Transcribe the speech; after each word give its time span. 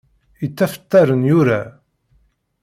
Ittafttaren 0.45 1.19
yura. 1.29 1.61